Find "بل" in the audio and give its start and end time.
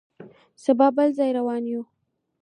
0.95-1.09